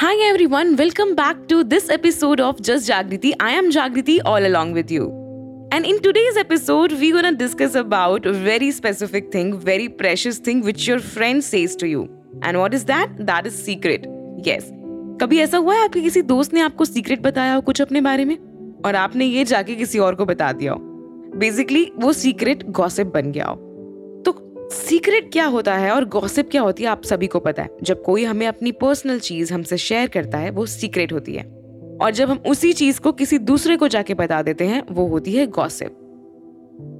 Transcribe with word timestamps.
Hi 0.00 0.14
everyone, 0.28 0.76
welcome 0.76 1.16
back 1.16 1.48
to 1.48 1.64
this 1.64 1.88
episode 1.90 2.38
of 2.40 2.62
Just 2.62 2.88
Jagriti. 2.88 3.32
I 3.40 3.50
am 3.50 3.72
Jagriti 3.72 4.20
all 4.24 4.46
along 4.46 4.74
with 4.74 4.92
you. 4.92 5.06
And 5.72 5.84
in 5.84 6.00
today's 6.00 6.36
episode, 6.36 6.92
we're 6.92 7.14
gonna 7.16 7.32
discuss 7.32 7.74
about 7.74 8.24
a 8.24 8.32
very 8.32 8.70
specific 8.70 9.32
thing, 9.32 9.58
very 9.58 9.88
precious 9.88 10.38
thing 10.38 10.60
which 10.60 10.86
your 10.86 11.00
friend 11.00 11.42
says 11.42 11.74
to 11.74 11.88
you. 11.88 12.08
And 12.42 12.60
what 12.60 12.74
is 12.74 12.84
that? 12.84 13.10
That 13.26 13.48
is 13.48 13.60
secret. 13.64 14.06
Yes. 14.50 14.70
कभी 15.20 15.38
ऐसा 15.40 15.58
हुआ 15.58 15.74
है 15.74 15.84
आपके 15.84 16.00
किसी 16.00 16.22
दोस्त 16.22 16.54
ने 16.54 16.60
आपको 16.60 16.84
secret 16.84 17.22
बताया 17.22 17.54
हो 17.54 17.60
कुछ 17.60 17.82
अपने 17.82 18.00
बारे 18.00 18.24
में 18.24 18.36
और 18.86 18.96
आपने 18.96 19.26
ये 19.26 19.44
जाके 19.44 19.74
किसी 19.74 19.98
और 19.98 20.14
को 20.14 20.24
बता 20.26 20.52
दिया 20.52 20.72
हो 20.72 20.78
बेसिकली 21.38 21.90
वो 21.96 22.12
सीक्रेट 22.12 22.62
गॉसिप 22.80 23.06
बन 23.14 23.32
गया 23.32 23.46
हो 23.46 23.67
सीक्रेट 24.70 25.32
क्या 25.32 25.46
होता 25.46 25.74
है 25.74 25.90
और 25.90 26.04
गॉसिप 26.04 26.50
क्या 26.50 26.62
होती 26.62 26.82
है, 26.82 26.88
आप 26.88 27.02
सभी 27.02 27.26
को 27.26 27.40
पता 27.40 27.62
है। 27.62 27.68
जब 27.82 28.02
कोई 28.02 28.24
हमें 28.24 28.46
अपनी 28.46 28.72
पर्सनल 28.72 29.18
चीज़ 29.18 29.54
हमसे 29.54 29.76
शेयर 29.76 30.08
करता 30.08 30.38
है, 30.38 30.50
वो 30.50 30.66
सीक्रेट 30.66 31.12
होती 31.12 31.34
है। 31.34 31.44
और 32.02 32.10
जब 32.10 32.30
हम 32.30 32.38
उसी 32.48 32.72
चीज़ 32.72 33.00
को 33.00 33.12
किसी 33.12 33.38
दूसरे 33.38 33.76
को 33.76 33.88
जाके 33.88 34.14
बता 34.14 34.42
देते 34.42 34.66
हैं, 34.66 34.82
वो 34.90 35.06
होती 35.06 35.32
है 35.32 35.46
गॉसिप 35.46 35.88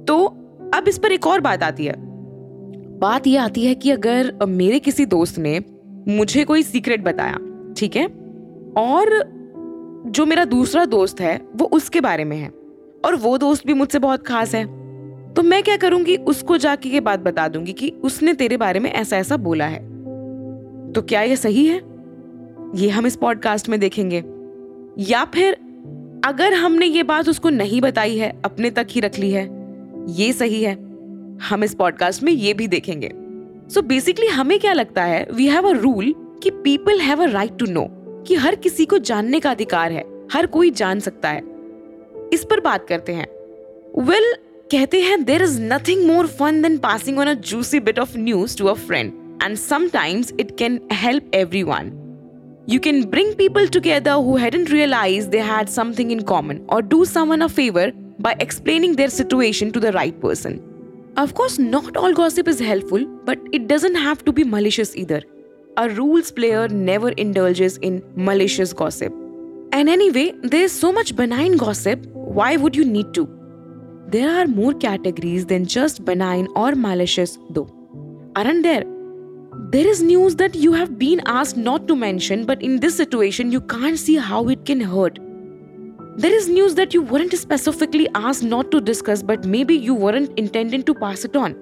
तो 0.07 0.25
अब 0.73 0.85
इस 0.87 0.97
पर 0.97 1.11
एक 1.11 1.27
और 1.27 1.39
बात 1.39 1.63
आती 1.63 1.85
है। 1.85 1.93
बात 2.99 3.27
ये 3.27 3.37
आती 3.37 3.65
है 3.65 3.75
कि 3.75 3.91
अगर 3.91 4.45
मेरे 4.47 4.79
किसी 4.79 5.05
दोस्त 5.05 5.37
ने 5.37 5.59
मुझे 6.07 6.43
कोई 6.43 6.63
सीक्रेट 6.63 7.03
बताया, 7.03 7.37
ठीक 7.77 7.95
है? 7.95 8.05
और 8.77 9.23
जो 10.05 10.25
मेरा 10.25 10.45
दूसरा 10.45 10.85
दोस्त 10.85 11.21
है, 11.21 11.41
वो 11.55 11.65
उसके 11.65 12.01
बारे 12.01 12.23
में 12.23 12.37
है। 12.37 12.49
और 13.05 13.15
वो 13.15 13.37
दोस्त 13.37 13.67
भी 13.67 13.73
मुझसे 13.73 13.99
बहुत 13.99 14.27
खास 14.27 14.55
है। 14.55 14.78
तो 15.35 15.43
मैं 15.43 15.63
क्या 15.63 15.77
करूँगी? 15.77 16.15
उसको 16.15 16.57
जाके 16.57 16.89
ये 16.89 16.99
बात 16.99 17.19
बता 17.19 17.47
दूँगी 17.47 17.73
कि 17.73 17.93
उसने 18.03 18.33
तेरे 18.33 18.57
बारे 18.57 18.79
में 18.79 18.91
ऐसा 18.93 19.17
ऐसा 19.17 19.37
बोला 19.37 19.65
है। 19.65 19.79
तो 20.91 21.01
क्या 21.01 21.21
ये 21.21 21.35
सही 21.35 21.65
है? 21.65 21.81
ये 22.75 22.89
हम 22.89 23.05
इस 23.05 23.15
पॉडकास्ट 23.15 23.69
में 23.69 23.79
देखेंगे। 23.79 24.23
या 24.99 25.25
फिर 25.25 25.53
अगर 26.25 26.53
हमने 26.53 26.85
ये 26.85 27.03
बात 27.03 27.29
उसको 27.29 27.49
नहीं 27.49 27.81
बताई 27.81 28.17
है 28.17 28.41
अपने 28.45 28.71
तक 28.71 28.87
ही 28.89 29.01
रख 29.01 29.19
ली 29.19 29.31
है 29.31 29.49
ये 30.09 30.33
सही 30.33 30.63
है। 30.63 30.73
हम 31.37 31.63
इस 31.63 31.75
पॉडकास्ट 31.75 32.23
में 32.23 32.31
ये 32.31 32.53
भी 32.53 32.67
देखेंगे। 32.67 33.11
सो 33.69 33.81
so 33.81 33.87
बेसिकली 33.87 34.27
हमें 34.27 34.59
क्या 34.59 34.73
लगता 34.73 35.03
है 35.03 35.27
वी 35.33 35.47
हैव 35.47 35.67
अ 35.67 35.71
रूल 35.71 36.15
कि 36.43 36.49
people 36.49 36.99
have 36.99 37.23
a 37.23 37.25
right 37.25 37.57
to 37.57 37.65
know 37.69 37.87
कि 38.27 38.35
हर 38.35 38.55
किसी 38.55 38.85
को 38.85 38.97
जानने 38.97 39.39
का 39.39 39.51
अधिकार 39.51 39.91
है 39.91 40.27
हर 40.33 40.45
कोई 40.45 40.71
जान 40.71 40.99
सकता 40.99 41.29
है। 41.29 41.41
इस 42.33 42.43
पर 42.49 42.59
बात 42.59 42.87
करते 42.87 43.13
हैं। 43.13 43.27
वेल 44.01 44.33
well, 44.33 44.48
कहते 44.72 45.00
हैं 45.00 45.22
there 45.24 45.42
is 45.42 45.58
nothing 45.72 46.06
more 46.06 46.26
fun 46.38 46.62
than 46.62 46.78
passing 46.86 47.18
on 47.18 47.26
a 47.26 47.34
juicy 47.50 47.80
bit 47.80 47.98
of 47.98 48.16
news 48.16 48.56
to 48.58 48.66
a 48.66 48.74
friend 48.86 49.12
and 49.42 49.56
sometimes 49.56 50.32
it 50.40 50.56
can 50.58 50.80
help 50.92 51.34
every 51.34 51.62
one 51.62 51.92
You 52.66 52.80
can 52.80 53.02
bring 53.10 53.34
people 53.34 53.66
together 53.68 54.12
who 54.26 54.36
hadn't 54.36 54.70
realized 54.70 55.30
they 55.30 55.40
had 55.46 55.68
something 55.68 56.10
in 56.10 56.22
common 56.22 56.60
or 56.68 56.80
do 56.92 57.04
someone 57.04 57.42
a 57.42 57.48
favor 57.48 57.90
by 58.26 58.32
explaining 58.44 58.94
their 58.96 59.10
situation 59.10 59.70
to 59.72 59.80
the 59.80 59.92
right 59.92 60.18
person. 60.22 60.56
Of 61.16 61.34
course, 61.34 61.58
not 61.58 61.98
all 61.98 62.14
gossip 62.14 62.48
is 62.48 62.58
helpful, 62.60 63.04
but 63.26 63.38
it 63.52 63.68
doesn't 63.68 63.96
have 63.96 64.24
to 64.24 64.32
be 64.32 64.44
malicious 64.44 64.96
either. 64.96 65.20
A 65.76 65.90
rules 65.90 66.32
player 66.32 66.66
never 66.68 67.10
indulges 67.10 67.76
in 67.76 68.02
malicious 68.16 68.72
gossip. 68.72 69.12
And 69.72 69.88
anyway, 69.90 70.32
there's 70.42 70.72
so 70.72 70.90
much 70.90 71.14
benign 71.14 71.58
gossip, 71.58 72.06
why 72.06 72.56
would 72.56 72.74
you 72.74 72.86
need 72.86 73.12
to? 73.14 73.28
There 74.08 74.30
are 74.30 74.46
more 74.46 74.74
categories 74.74 75.46
than 75.46 75.66
just 75.66 76.04
benign 76.04 76.48
or 76.54 76.74
malicious, 76.74 77.38
though. 77.50 77.68
Aren't 78.36 78.62
there? 78.62 78.84
There 79.70 79.86
is 79.86 80.02
news 80.02 80.36
that 80.36 80.54
you 80.54 80.72
have 80.72 80.98
been 80.98 81.20
asked 81.26 81.56
not 81.56 81.88
to 81.88 81.96
mention, 81.96 82.44
but 82.44 82.62
in 82.62 82.80
this 82.80 82.96
situation, 82.96 83.50
you 83.50 83.60
can't 83.60 83.98
see 83.98 84.16
how 84.16 84.48
it 84.48 84.64
can 84.64 84.80
hurt. 84.80 85.18
There 86.16 86.32
is 86.32 86.48
news 86.48 86.74
that 86.76 86.94
you 86.94 87.02
weren't 87.02 87.32
specifically 87.32 88.08
asked 88.14 88.44
not 88.44 88.70
to 88.70 88.80
discuss, 88.80 89.22
but 89.22 89.44
maybe 89.44 89.74
you 89.74 89.94
weren't 89.94 90.38
intending 90.38 90.84
to 90.84 90.94
pass 90.94 91.24
it 91.24 91.34
on. 91.34 91.56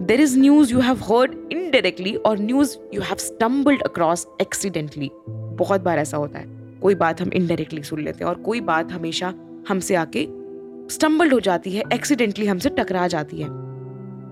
There 0.00 0.18
is 0.18 0.36
news 0.36 0.70
you 0.70 0.80
have 0.80 1.00
heard 1.00 1.36
indirectly 1.50 2.16
or 2.24 2.36
news 2.36 2.78
you 2.90 3.02
have 3.02 3.20
stumbled 3.20 3.82
across 3.84 4.24
accidentally. 4.40 5.10
बहुत 5.58 5.80
बार 5.80 5.98
ऐसा 5.98 6.16
होता 6.16 6.38
है 6.38 6.78
कोई 6.82 6.94
बात 7.02 7.20
हम 7.20 7.30
indirectly 7.34 7.82
सुन 7.82 8.00
लेते 8.04 8.24
हैं 8.24 8.30
और 8.30 8.38
कोई 8.42 8.60
बात 8.70 8.92
हमेशा 8.92 9.34
हमसे 9.68 9.94
आके 9.94 10.26
स्टम्बल्ड 10.91 11.33
हो 11.33 11.39
जाती 11.39 11.71
है 11.71 11.83
एक्सीडेंटली 11.93 12.45
हमसे 12.45 12.69
टकरा 12.69 13.07
जाती 13.07 13.41
है। 13.41 13.47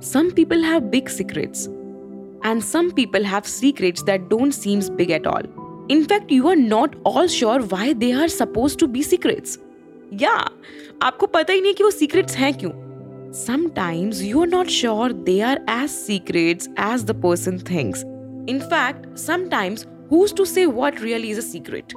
Some 0.02 0.30
people 0.30 0.64
have 0.64 0.80
big 0.80 1.08
secrets 1.08 1.68
and 2.46 2.62
some 2.62 2.90
people 2.90 3.26
have 3.26 3.42
secrets 3.42 4.04
that 4.04 4.22
don't 4.22 4.54
seems 4.54 4.90
big 4.90 5.12
at 5.12 5.28
all 5.28 5.48
in fact 5.92 6.32
you 6.32 6.48
are 6.50 6.56
not 6.56 6.96
all 7.08 7.28
sure 7.28 7.62
why 7.62 7.94
they 7.94 8.12
are 8.12 8.28
suppose 8.28 8.78
to 8.78 8.88
be 8.88 9.04
secrets 9.04 9.60
या 10.22 10.34
आपको 11.04 11.26
पता 11.26 11.54
ही 11.54 11.62
नहीं 11.62 11.74
कि 11.74 11.84
वो 11.84 11.92
सीक्रेट्स 11.92 12.36
हैं 12.36 12.54
क्यों। 12.54 12.72
Sometimes 13.34 14.20
you 14.22 14.42
are 14.42 14.50
not 14.50 14.72
sure 14.74 15.06
they 15.28 15.40
are 15.42 15.60
as 15.76 15.94
secrets 16.00 16.68
as 16.88 17.06
the 17.06 17.16
person 17.22 17.56
thinks. 17.70 18.04
In 18.48 18.60
fact, 18.74 19.08
sometimes 19.22 19.86
who's 20.10 20.36
to 20.40 20.46
say 20.46 20.66
what 20.80 21.00
really 21.06 21.32
is 21.36 21.40
a 21.40 21.46
secret? 21.48 21.96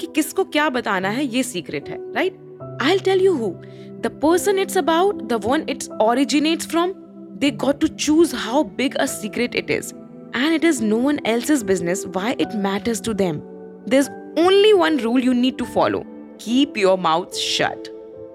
कि 0.00 0.06
किसको 0.14 0.44
क्या 0.44 0.68
बताना 0.68 1.08
है 1.08 1.24
ये 1.26 1.42
सीक्रेट 1.42 1.88
है 1.88 1.96
right 2.14 2.36
I'll 2.80 2.98
tell 2.98 3.18
you 3.18 3.36
who. 3.36 3.62
The 4.00 4.10
person 4.10 4.58
it's 4.58 4.76
about, 4.76 5.28
the 5.28 5.38
one 5.38 5.64
it 5.68 5.88
originates 6.00 6.64
from, 6.64 6.94
they 7.38 7.50
got 7.50 7.80
to 7.80 7.88
choose 7.88 8.32
how 8.32 8.64
big 8.64 8.96
a 8.98 9.08
secret 9.08 9.54
it 9.54 9.70
is. 9.70 9.92
And 10.34 10.54
it 10.54 10.64
is 10.64 10.80
no 10.80 10.96
one 10.96 11.20
else's 11.24 11.64
business 11.64 12.06
why 12.06 12.36
it 12.38 12.54
matters 12.54 13.00
to 13.02 13.14
them. 13.14 13.42
There's 13.86 14.08
only 14.36 14.74
one 14.74 14.98
rule 14.98 15.18
you 15.18 15.34
need 15.34 15.58
to 15.58 15.66
follow 15.66 16.06
keep 16.38 16.76
your 16.76 16.96
mouth 16.96 17.36
shut. 17.36 17.88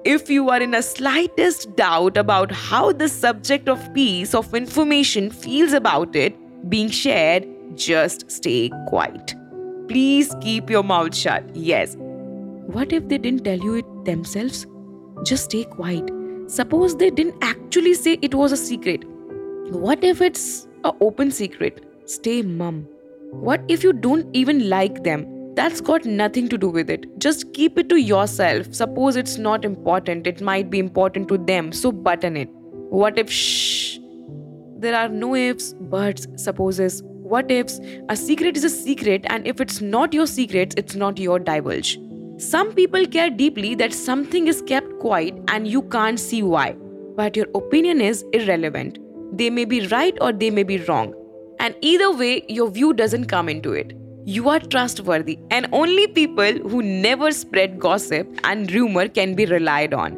If 0.04 0.30
you 0.30 0.50
are 0.50 0.62
in 0.62 0.75
a 0.75 0.81
slightest 0.81 1.75
doubt 1.78 2.18
about 2.18 2.52
how 2.52 2.92
the 2.92 3.08
subject 3.08 3.70
of 3.70 3.94
piece 3.94 4.36
of 4.36 4.54
information 4.54 5.30
feels 5.31 5.72
about 5.72 6.14
it 6.14 6.36
being 6.70 6.90
shared, 6.90 7.48
just 7.75 8.30
stay 8.30 8.70
quiet. 8.88 9.36
Please 9.88 10.36
keep 10.42 10.70
your 10.70 10.84
mouth 10.84 11.16
shut. 11.16 11.44
Yes. 11.56 11.96
What 11.98 12.92
if 12.92 13.08
they 13.08 13.18
didn't 13.18 13.46
tell 13.46 13.58
you 13.58 13.75
it 13.75 13.86
themselves? 14.06 14.66
just 15.24 15.46
stay 15.46 15.64
quiet. 15.64 16.09
Suppose 16.47 16.97
they 16.97 17.09
didn't 17.09 17.36
actually 17.41 17.94
say 17.94 18.18
it 18.22 18.36
was 18.36 18.52
a 18.52 18.58
secret. 18.58 19.03
What 19.69 20.03
if 20.03 20.22
it's 20.22 20.68
an 20.84 20.91
open 21.02 21.31
secret? 21.31 21.86
Stay 22.06 22.42
mum. 22.42 22.88
What 23.31 23.62
if 23.68 23.84
you 23.84 23.94
don't 23.94 24.28
even 24.36 24.69
like 24.69 25.03
them? 25.03 25.25
That's 25.56 25.81
got 25.81 26.06
nothing 26.06 26.50
to 26.50 26.58
do 26.58 26.69
with 26.69 26.90
it. 26.90 27.06
Just 27.19 27.53
keep 27.53 27.78
it 27.78 27.88
to 27.90 27.97
yourself. 27.97 28.74
Suppose 28.74 29.16
it's 29.16 29.38
not 29.38 29.63
important, 29.63 30.28
it 30.28 30.42
might 30.42 30.69
be 30.69 30.80
important 30.80 31.28
to 31.30 31.38
them, 31.38 31.72
so 31.72 31.92
button 31.92 32.36
it. 32.36 32.50
What 32.90 33.18
if 33.18 33.31
shh? 33.31 34.00
There 34.78 34.96
are 34.96 35.08
no 35.08 35.36
ifs, 35.36 35.74
buts, 35.74 36.28
supposes, 36.36 37.02
what 37.06 37.50
ifs. 37.50 37.80
A 38.09 38.18
secret 38.18 38.58
is 38.58 38.63
a 38.63 38.69
secret, 38.69 39.25
and 39.28 39.47
if 39.47 39.62
it's 39.62 39.80
not 39.80 40.13
your 40.13 40.28
secret, 40.28 40.74
it's 40.75 40.96
not 40.96 41.18
your 41.19 41.40
divulge. 41.40 41.97
Some 42.44 42.74
people 42.74 43.06
care 43.06 43.30
deeply 43.30 43.74
that 43.76 43.94
something 43.94 44.48
is 44.48 44.62
kept 44.62 45.00
quiet 45.00 45.34
and 45.48 45.66
you 45.66 45.81
can't 45.84 46.20
see 46.20 46.44
why, 46.44 46.76
but 47.16 47.38
your 47.38 47.48
opinion 47.56 48.02
is 48.02 48.26
irrelevant. 48.34 49.00
They 49.31 49.50
may 49.50 49.64
be 49.64 49.88
right 49.88 50.18
or 50.20 50.34
they 50.34 50.50
may 50.52 50.64
be 50.64 50.78
wrong, 50.80 51.14
and 51.59 51.74
either 51.81 52.12
way, 52.12 52.44
your 52.50 52.70
view 52.70 52.94
doesn't 52.94 53.28
come 53.28 53.48
into 53.48 53.72
it. 53.72 53.94
You 54.26 54.50
are 54.50 54.59
trustworthy, 54.59 55.40
and 55.52 55.68
only 55.72 56.08
people 56.08 56.59
who 56.70 56.84
never 56.84 57.31
spread 57.31 57.80
gossip 57.80 58.28
and 58.44 58.72
rumor 58.74 59.08
can 59.08 59.36
be 59.36 59.46
relied 59.46 59.94
on. 59.94 60.12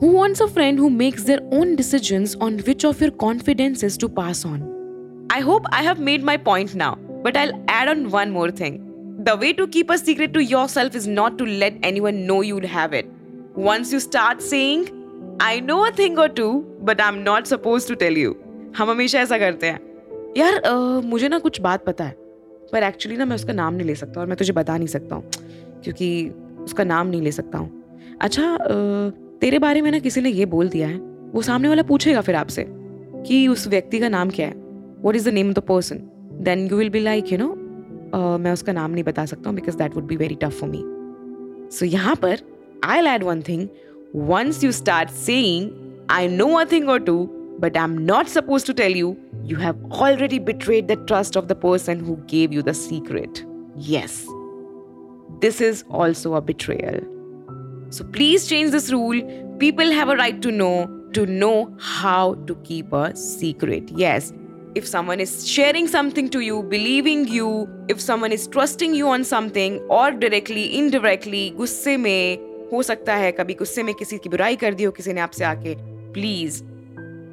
Who 0.00 0.08
wants 0.08 0.40
a 0.40 0.48
friend 0.48 0.76
who 0.76 0.90
makes 0.90 1.22
their 1.22 1.40
own 1.52 1.76
decisions 1.76 2.34
on 2.36 2.58
which 2.58 2.84
of 2.84 3.00
your 3.00 3.12
confidences 3.12 3.96
to 3.98 4.08
pass 4.08 4.44
on? 4.44 5.28
I 5.30 5.40
hope 5.40 5.66
I 5.70 5.82
have 5.84 6.00
made 6.00 6.24
my 6.24 6.36
point 6.36 6.74
now, 6.74 6.96
but 7.22 7.36
I'll 7.36 7.64
add 7.68 7.88
on 7.88 8.10
one 8.10 8.32
more 8.32 8.50
thing. 8.50 8.88
The 9.18 9.36
way 9.36 9.52
to 9.52 9.66
keep 9.68 9.90
a 9.90 9.98
secret 9.98 10.32
to 10.34 10.42
yourself 10.42 10.94
is 10.94 11.06
not 11.06 11.36
to 11.38 11.44
let 11.44 11.74
anyone 11.82 12.26
know 12.26 12.40
you'd 12.40 12.64
have 12.64 12.92
it. 12.92 13.06
Once 13.54 13.92
you 13.92 14.00
start 14.00 14.40
saying, 14.40 14.88
I 15.40 15.60
know 15.60 15.84
a 15.84 15.92
thing 15.92 16.18
or 16.18 16.28
two, 16.28 16.66
but 16.80 17.00
I'm 17.00 17.22
not 17.22 17.46
supposed 17.46 17.88
to 17.88 17.96
tell 17.96 18.16
you. 18.16 18.34
हम 18.76 18.90
हमेशा 18.90 19.20
ऐसा 19.20 19.38
करते 19.38 19.66
हैं 19.66 19.80
यार 20.36 20.54
आ, 20.56 21.00
मुझे 21.00 21.28
ना 21.28 21.38
कुछ 21.38 21.60
बात 21.60 21.84
पता 21.84 22.04
है 22.04 22.16
पर 22.72 22.82
एक्चुअली 22.82 23.16
ना 23.16 23.24
मैं 23.24 23.36
उसका 23.36 23.52
नाम 23.52 23.74
नहीं 23.74 23.86
ले 23.86 23.94
सकता 23.94 24.20
और 24.20 24.26
मैं 24.26 24.36
तुझे 24.36 24.52
बता 24.52 24.76
नहीं 24.76 24.88
सकता 24.88 25.16
हूँ 25.16 25.30
क्योंकि 25.84 26.28
उसका 26.64 26.84
नाम 26.84 27.06
नहीं 27.06 27.22
ले 27.22 27.32
सकता 27.32 27.58
हूँ 27.58 28.16
अच्छा 28.20 28.56
तेरे 29.40 29.58
बारे 29.58 29.82
में 29.82 29.90
ना 29.90 29.98
किसी 29.98 30.20
ने 30.20 30.30
ये 30.30 30.46
बोल 30.46 30.68
दिया 30.68 30.88
है 30.88 30.98
वो 31.32 31.42
सामने 31.42 31.68
वाला 31.68 31.82
पूछेगा 31.82 32.20
फिर 32.20 32.34
आपसे 32.34 32.66
कि 33.26 33.46
उस 33.48 33.66
व्यक्ति 33.68 33.98
का 34.00 34.08
नाम 34.08 34.30
क्या 34.30 34.46
है 34.46 34.54
what 35.02 35.16
is 35.16 35.30
the 35.30 35.32
name 35.34 35.48
of 35.48 35.58
the 35.58 35.62
person 35.68 36.00
then 36.44 36.66
you 36.70 36.76
will 36.76 36.90
be 36.90 37.00
like 37.00 37.32
you 37.32 37.38
know 37.38 37.54
मैं 38.43 38.51
उसका 38.51 38.73
नाम 38.73 38.91
नहीं 38.91 39.03
बता 39.03 39.25
सकता 39.25 39.49
हूँ 39.49 39.55
because 39.55 39.75
that 39.75 39.95
would 39.95 40.07
be 40.07 40.15
very 40.17 40.35
tough 40.41 40.59
for 40.59 40.69
me 40.69 40.83
so 41.77 41.85
यहाँ 41.85 42.15
पर 42.23 42.39
I 42.85 43.07
add 43.15 43.23
one 43.23 43.41
thing 43.49 43.67
once 44.13 44.63
you 44.63 44.71
start 44.71 45.09
saying, 45.09 45.73
I 46.09 46.27
know 46.27 46.59
a 46.59 46.65
thing 46.65 46.89
or 46.89 46.99
two, 46.99 47.29
but 47.59 47.77
I'm 47.77 48.05
not 48.05 48.29
supposed 48.29 48.65
to 48.67 48.73
tell 48.73 48.91
you, 48.91 49.17
you 49.43 49.57
have 49.57 49.77
already 49.91 50.39
betrayed 50.39 50.87
the 50.87 50.95
trust 50.95 51.35
of 51.35 51.47
the 51.47 51.55
person 51.55 51.99
who 51.99 52.17
gave 52.27 52.53
you 52.53 52.61
the 52.61 52.73
secret. 52.73 53.45
Yes, 53.75 54.25
this 55.39 55.61
is 55.61 55.83
also 55.89 56.35
a 56.35 56.41
betrayal. 56.41 57.01
So 57.89 58.03
please 58.03 58.47
change 58.47 58.71
this 58.71 58.91
rule. 58.91 59.21
People 59.59 59.91
have 59.91 60.09
a 60.09 60.15
right 60.15 60.41
to 60.41 60.51
know 60.51 60.93
to 61.13 61.25
know 61.25 61.75
how 61.79 62.35
to 62.47 62.55
keep 62.63 62.91
a 62.93 63.15
secret. 63.15 63.89
Yes, 63.95 64.33
if 64.74 64.86
someone 64.86 65.20
is 65.20 65.32
sharing 65.46 65.88
something 65.88 66.28
to 66.28 66.40
you, 66.40 66.62
believing 66.70 67.24
you, 67.28 67.48
if 67.88 68.00
someone 68.00 68.32
is 68.32 68.46
trusting 68.48 68.94
you 68.94 69.08
on 69.08 69.24
something 69.24 69.78
or 69.90 70.10
directly, 70.20 70.64
indirectly, 70.78 71.44
गुस्से 71.56 71.96
में 71.96 72.38
हो 72.72 72.82
सकता 72.82 73.14
है 73.14 73.32
कभी 73.32 73.54
गुस्से 73.54 73.82
में 73.82 73.94
किसी 73.94 74.18
की 74.18 74.28
बुराई 74.28 74.56
कर 74.56 74.74
दी 74.74 74.84
हो 74.84 74.90
किसी 74.90 75.12
ने 75.12 75.20
आपसे 75.20 75.44
आके 75.44 75.74
प्लीज़ 76.12 76.62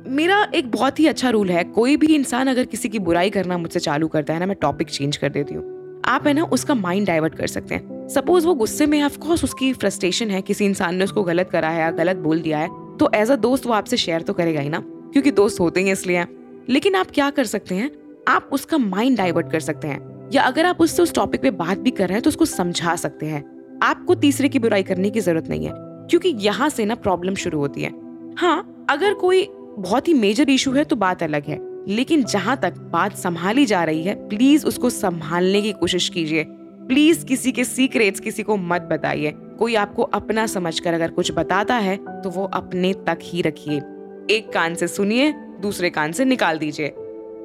मेरा 0.09 0.41
एक 0.55 0.71
बहुत 0.71 0.99
ही 0.99 1.07
अच्छा 1.07 1.29
रूल 1.29 1.49
है 1.49 1.63
कोई 1.63 1.95
भी 1.97 2.13
इंसान 2.15 2.47
अगर 2.47 2.65
किसी 2.65 2.89
की 2.89 2.99
बुराई 2.99 3.29
करना 3.29 3.57
मुझसे 3.57 3.79
चालू 3.79 4.07
करता 4.07 4.33
है 4.33 4.39
ना 4.39 4.45
मैं 4.45 4.55
टॉपिक 4.61 4.89
चेंज 4.89 5.17
कर 5.17 5.29
देती 5.29 5.55
हूँ। 5.55 6.01
आप 6.05 6.27
है 6.27 6.33
ना 6.33 6.43
उसका 6.43 6.73
माइंड 6.75 7.07
डाइवर्ट 7.07 7.35
कर 7.35 7.47
सकते 7.47 7.75
हैं। 7.75 8.07
सपोज़ 8.09 8.47
वो 8.47 8.53
गुस्से 8.55 8.85
में 8.85 9.03
ऑफकोर्स 9.03 9.43
उसकी 9.43 9.73
फ्रस्ट्रेशन 9.73 10.31
है 10.31 10.41
किसी 10.41 10.65
इंसान 10.65 10.95
ने 10.95 11.03
उसको 11.03 11.23
गलत 11.23 11.49
करा 11.49 11.69
है 11.69 11.81
या 11.81 11.91
गलत 11.91 12.17
बोल 12.17 12.41
दिया 12.41 12.59
है 12.59 12.67
तो 12.97 13.09
एज 13.15 13.31
अ 13.31 13.35
दोस्त 13.35 13.65
वो 13.65 13.73
आपसे 13.73 13.97
शेयर 13.97 14.21
तो 14.21 14.33
करेगा 14.33 14.61
ही 14.61 14.69
ना 14.69 14.83
क्योंकि 14.85 15.31
दोस्त 15.31 15.59
होते 15.59 15.81
ही 15.81 15.91
इसलिए। 15.91 16.25
लेकिन 16.69 16.95
आप 16.95 17.11
क्या 17.11 17.29
कर 17.29 17.43
सकते 17.43 17.75
हैं? 17.75 17.91
आप 18.27 18.49
उसका 18.51 18.77
माइंड 18.77 19.17
डाइवर्ट 19.17 19.51
कर 19.51 19.59
सकते 19.59 19.87
हैं। 19.87 20.29
या 20.33 20.41
अगर 20.41 20.65
आप 20.65 20.81
उससे 20.81 21.01
उस 21.03 21.13
टॉपिक 21.13 21.41
पे 21.41 21.51
बात 21.51 21.77
भी 21.77 21.91
कर 21.91 22.07
रहे 22.07 22.13
हैं 22.13 22.21
तो 22.21 22.27
उसको 22.27 22.45
समझा 22.45 22.95
सकते 22.95 23.25
हैं। 23.25 23.43
आपको 23.83 24.15
तीसरे 24.15 24.49
की 24.49 24.59
बुराई 24.59 24.83
करने 24.83 25.09
की 25.09 25.19
ज़रूरत 25.19 25.47
नहीं 25.47 25.65
है, 25.65 25.71
क्योंकि 26.09 26.29
यहाँ 26.39 26.69
से 26.69 26.85
ना 26.85 26.95
प्रॉब्लम 26.95 27.35
शुरू 27.35 27.59
होती 27.59 27.81
है। 27.81 27.91
हाँ 28.37 28.85
अगर 28.89 29.13
कोई 29.13 29.47
बहुत 29.77 30.07
ही 30.07 30.13
मेजर 30.13 30.49
इशू 30.49 30.71
है 30.71 30.83
तो 30.83 30.95
बात 30.95 31.23
अलग 31.23 31.45
है। 31.45 31.57
लेकिन 31.87 32.23
जहाँ 32.23 32.57
तक 32.57 32.77
बात 32.91 33.15
संभाली 33.15 33.65
जा 33.65 33.83
रही 33.83 34.03
है 34.03 34.15
प्लीज़ 34.29 34.65
उसको 34.65 34.89
संभालने 34.89 35.61
की 35.61 35.71
कोशिश 35.71 36.09
कीजिए। 36.09 36.45
प्लीज़ 36.47 37.25
किसी 37.25 37.51
के 37.51 37.63
सीक्रेट्स 37.63 38.19
किसी 38.19 38.43
को 38.43 38.57
मत 38.57 38.81
बताइए। 38.81 39.33
कोई 39.59 39.75
आपको 39.75 40.03
अपना 40.03 40.45
समझकर 40.47 40.93
अगर 40.93 41.11
कुछ 41.11 41.31
बताता 41.31 41.75
है 41.75 41.97
तो 42.21 42.29
वो 42.29 42.45
अपने 42.45 42.93
तक 43.07 43.19
ही 43.23 43.41
रखिए। 43.41 43.77
एक 44.29 44.51
कान 44.53 44.75
से 44.75 44.87
सुनिए 44.87 45.33
दूसरे 45.61 45.89
कान 45.89 46.11
से 46.11 46.25
निकाल 46.25 46.57
दीजिए। 46.57 46.87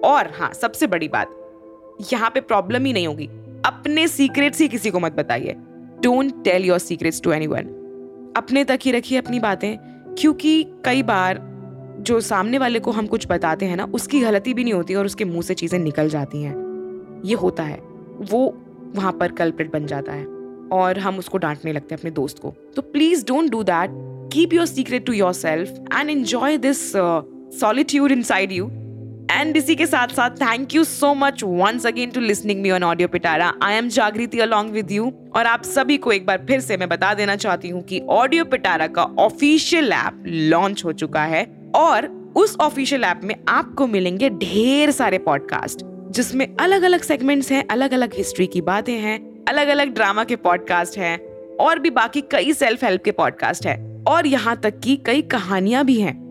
और 0.05 0.31
हाँ 0.35 0.53
सबसे 0.53 0.87
बड़ी 0.87 1.09
बात, 1.09 1.37
यहाँ 2.13 2.31
पे 2.31 2.41
प्रॉब्लम 2.41 2.85
ही 2.85 2.93
नहीं 2.93 3.07
होगी। 3.07 3.27
अपने 3.67 4.07
सीक्रेट्स 4.09 4.61
ही 4.61 4.69
किसी 4.69 4.91
को 4.91 5.01
मत 5.01 5.13
बताइए। 5.13 5.55
Don't 6.03 6.43
tell 6.45 6.65
your 6.65 6.79
secrets 6.79 7.21
to 7.23 7.33
any 7.33 7.47
अपने 8.37 8.65
तक 8.65 8.79
ही 8.83 8.93
रखिए 8.93 9.19
अपनी 9.19 9.39
बातें, 9.41 9.77
क्योंकि 10.19 10.63
कई 10.85 11.03
बार 11.03 11.39
जो 12.01 12.21
सामने 12.21 12.59
वाले 12.59 12.79
को 12.79 12.91
हम 12.91 13.07
कुछ 13.07 13.27
बताते 13.29 13.67
हैं 13.67 13.77
ना, 13.77 13.85
उसकी 13.85 14.21
गलती 14.21 14.55
भी 14.55 14.65
नहीं 14.65 14.75
होती 14.75 14.95
और 14.95 15.07
उसके 15.07 15.25
मुँह 15.25 15.43
से 15.43 15.55
चीज़ें 15.55 15.79
निकल 15.79 16.09
जाती 16.09 16.43
हैं। 16.43 17.23
ये 17.25 17.35
होता 17.35 17.63
है। 17.63 17.79
वो 18.23 18.55
वहाँ 18.97 19.13
पर 19.13 19.33
कल्प्रिट 19.33 19.73
बन 19.73 19.87
जाता 19.87 20.13
है 20.13 20.25
और 20.73 20.99
हम 20.99 21.19
उसको 21.19 21.39
डांटने 21.39 21.73
लगते 21.73 21.95
हैं 21.95 22.01
अपने 22.01 22.11
दोस्त 22.11 22.39
को। 22.39 22.55
तो 22.77 22.83
please 22.83 23.25
don't 23.27 23.51
do 23.51 23.63
that 23.63 23.91
keep 24.33 24.53
your 24.53 24.67
secret 24.67 25.07
to 25.07 25.13
yourself 25.33 25.71
and 25.95 26.11
enjoy 26.11 26.59
this 26.59 26.93
solitude 27.61 28.13
inside 28.23 28.53
you 28.53 28.71
and 29.31 29.57
इसी 29.57 29.75
के 29.75 29.87
साथ 29.87 30.09
साथ 30.09 30.31
thank 30.31 30.75
you 30.75 30.85
so 30.85 31.15
much 31.15 31.43
once 31.45 31.87
again 31.87 32.11
to 32.11 32.21
listening 32.21 32.61
me 32.63 32.71
on 32.71 32.83
audio 32.83 33.09
Pitara 33.09 33.53
I 33.63 33.75
am 33.75 33.89
Jagriti 33.89 34.41
along 34.41 34.71
with 34.71 34.93
you 34.93 35.13
और 35.37 35.47
आप 35.47 35.63
सभी 35.63 35.97
को 35.97 36.13
एक 36.13 36.27
बार 36.27 36.45
फिर 36.49 36.61
से 36.61 36.77
मैं 36.77 36.89
बता 36.89 37.15
देना 37.15 37.37
चाहती 37.37 37.69
हूँ 37.69 37.83
कि 37.83 38.01
ऑडियो 38.11 38.45
पिटारा 38.45 38.87
का 38.87 39.03
ऑफिशियल 39.03 39.93
ऐप 39.93 40.23
लॉन्च 40.27 40.85
हो 40.85 40.93
चुका 40.93 41.25
है। 41.25 41.47
और 41.75 42.07
उस 42.37 42.57
ऑफिशियल 42.61 43.05
ऐप 43.05 43.21
में 43.25 43.35
आपको 43.49 43.87
मिलेंगे 43.87 44.31
ढेर 44.31 44.91
सारे 44.91 45.19
पॉडकास्ट 45.19 45.85
जिसमें 46.11 46.47
अलग 46.61 46.83
अलग 46.83 47.03
सेगमेंट्स 47.03 47.53
हैं 47.53 47.65
अलग 47.71 47.93
अलग 47.93 48.15
हिस्ट्री 48.15 48.47
की 48.47 48.61
बातें 48.61 48.93
हैं 48.93 49.19
अलग 49.49 49.69
अलग 49.69 49.95
ड्रामा 49.95 50.25
के 50.25 50.37
पॉडकास्ट 50.37 50.99
हैं, 50.99 51.19
और 51.57 51.79
भी 51.79 51.91
बाकी 51.91 52.21
कई 52.21 52.53
सेल्फ 52.53 52.85
हेल्प 52.85 53.03
के 53.05 53.11
पॉडकास्ट 53.11 53.67
हैं। 53.67 54.05
और 54.05 54.27
यहाँ 54.27 54.57
तक 54.57 54.81
की 54.81 54.97
कई 54.97 55.23
कहानियाँ 55.23 55.85
भी 55.85 56.01
हैं। 56.01 56.24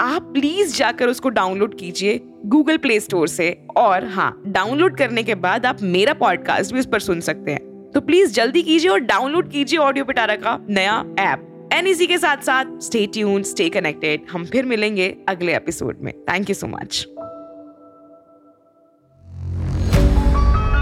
आप 0.00 0.22
प्लीज़ 0.34 0.76
जाकर 0.76 1.08
उसको 1.08 1.28
डाउनलोड 1.28 1.78
कीजिए 1.78 2.20
गूगल 2.46 2.76
प्ले 2.76 2.98
स्टोर 3.00 3.28
से। 3.28 3.50
और 3.76 4.04
हाँ 4.04 4.42
डाउनलोड 4.46 4.96
करने 4.96 5.22
के 5.22 5.34
बाद 5.34 5.66
आप 5.66 5.82
मेरा 5.82 6.14
पॉडकास्ट 6.14 6.72
भी 6.72 6.80
उस 6.80 6.86
पर 6.86 7.00
सुन 7.00 7.20
सकते 7.20 7.52
हैं। 7.52 7.90
तो 7.94 8.00
प्लीज़ 8.00 8.32
जल्दी 8.32 8.62
कीजिए 8.62 8.90
और 8.90 9.00
डाउनलोड 9.00 9.50
कीजिए 9.50 9.78
ऑडियो 9.78 10.04
पिटारा 10.04 10.36
का 10.36 10.58
नया 10.70 11.04
ऐप 11.18 11.70
एन 11.72 11.86
इसी 11.86 12.06
के 12.06 12.18
साथ 12.18 12.36
साथ 12.36 12.78
स्टे 12.80 13.06
ट्यून 13.06 13.42
स्टे 13.42 13.68
कनेक्टेड 13.68 14.26
हम 14.32 14.44
फिर 14.44 14.64
मिलेंगे 14.64 15.16
अगले 15.28 15.56
एपिसोड 15.56 15.98
में। 16.00 16.12
Thank 16.22 16.50
you 16.50 16.54
so 16.54 16.66
much 16.66 17.06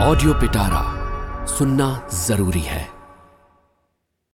audio 0.02 0.34
Pitara 0.34 0.82
सुनना 1.46 2.08
ज़रूरी 2.14 2.60
है। 2.60 2.93